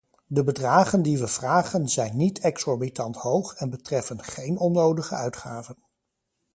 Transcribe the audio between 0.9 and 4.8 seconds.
die we vragen zijn niet exorbitant hoog en betreffen geen